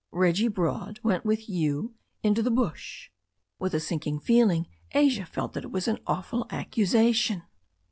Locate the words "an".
5.87-5.99